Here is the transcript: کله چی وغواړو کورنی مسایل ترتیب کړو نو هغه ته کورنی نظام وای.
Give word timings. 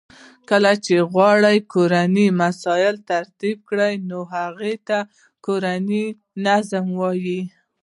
کله 0.49 0.71
چی 0.83 0.95
وغواړو 1.01 1.53
کورنی 1.73 2.27
مسایل 2.41 2.95
ترتیب 3.11 3.57
کړو 3.69 3.89
نو 4.09 4.19
هغه 4.35 4.71
ته 4.87 4.99
کورنی 5.45 6.03
نظام 6.45 6.87
وای. 6.99 7.41